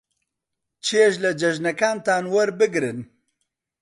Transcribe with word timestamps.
چێژ 0.85 1.13
لە 1.23 1.31
جەژنەکانتان 1.41 2.23
وەربگرن. 2.33 2.99